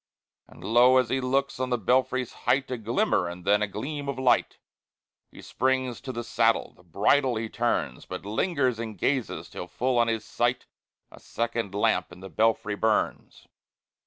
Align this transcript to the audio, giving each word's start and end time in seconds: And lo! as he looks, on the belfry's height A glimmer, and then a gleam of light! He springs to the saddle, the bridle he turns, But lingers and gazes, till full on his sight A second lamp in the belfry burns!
And 0.47 0.63
lo! 0.63 0.97
as 0.97 1.09
he 1.09 1.21
looks, 1.21 1.59
on 1.59 1.69
the 1.69 1.77
belfry's 1.77 2.33
height 2.49 2.71
A 2.71 2.77
glimmer, 2.79 3.27
and 3.27 3.45
then 3.45 3.61
a 3.61 3.67
gleam 3.67 4.09
of 4.09 4.17
light! 4.17 4.57
He 5.31 5.43
springs 5.43 6.01
to 6.01 6.11
the 6.11 6.23
saddle, 6.23 6.73
the 6.73 6.81
bridle 6.81 7.35
he 7.35 7.49
turns, 7.49 8.07
But 8.07 8.25
lingers 8.25 8.79
and 8.79 8.97
gazes, 8.97 9.47
till 9.47 9.67
full 9.67 9.99
on 9.99 10.07
his 10.07 10.25
sight 10.25 10.65
A 11.11 11.19
second 11.19 11.75
lamp 11.75 12.11
in 12.11 12.19
the 12.19 12.29
belfry 12.31 12.73
burns! 12.73 13.45